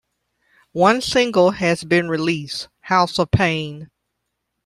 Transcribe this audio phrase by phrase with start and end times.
[0.73, 3.91] One single has been released, "House of Pain".